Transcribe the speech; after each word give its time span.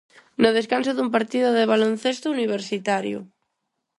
No 0.41 0.49
descanso 0.57 0.91
dun 0.93 1.09
partido 1.15 1.49
de 1.57 1.69
baloncesto 1.73 2.27
universitario. 2.35 3.19